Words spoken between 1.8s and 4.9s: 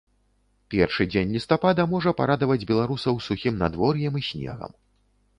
можа парадаваць беларусаў сухім надвор'ем і снегам.